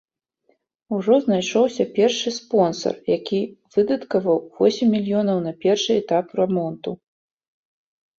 [0.99, 3.41] Ужо знайшоўся першы спонсар, які
[3.75, 6.91] выдаткаваў восем мільёнаў на першы этап рамонту.